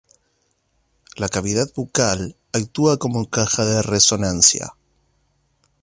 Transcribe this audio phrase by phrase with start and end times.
[1.15, 4.73] La cavidad bucal actúa como caja de resonancia.